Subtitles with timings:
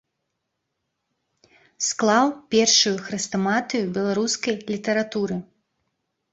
[1.89, 2.25] Склаў
[2.57, 5.35] першую хрэстаматыю беларускай літаратуры.